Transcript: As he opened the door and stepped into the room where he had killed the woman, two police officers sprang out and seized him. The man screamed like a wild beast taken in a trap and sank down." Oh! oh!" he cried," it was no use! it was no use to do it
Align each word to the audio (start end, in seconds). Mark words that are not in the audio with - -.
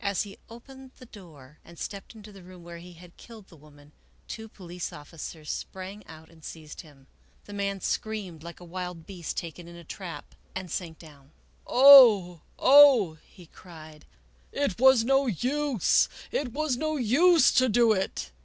As 0.03 0.23
he 0.23 0.39
opened 0.49 0.93
the 0.97 1.05
door 1.05 1.59
and 1.63 1.77
stepped 1.77 2.15
into 2.15 2.31
the 2.31 2.41
room 2.41 2.63
where 2.63 2.79
he 2.79 2.93
had 2.93 3.15
killed 3.17 3.49
the 3.49 3.55
woman, 3.55 3.91
two 4.27 4.49
police 4.49 4.91
officers 4.91 5.51
sprang 5.51 6.03
out 6.07 6.27
and 6.31 6.43
seized 6.43 6.81
him. 6.81 7.05
The 7.45 7.53
man 7.53 7.81
screamed 7.81 8.41
like 8.41 8.59
a 8.59 8.63
wild 8.65 9.05
beast 9.05 9.37
taken 9.37 9.67
in 9.67 9.75
a 9.75 9.83
trap 9.83 10.33
and 10.55 10.71
sank 10.71 10.97
down." 10.97 11.29
Oh! 11.67 12.41
oh!" 12.57 13.19
he 13.35 13.45
cried," 13.45 14.07
it 14.63 14.79
was 14.79 15.03
no 15.03 15.27
use! 15.27 16.09
it 16.31 16.51
was 16.51 16.77
no 16.77 16.97
use 16.97 17.51
to 17.51 17.69
do 17.69 17.91
it 17.91 18.31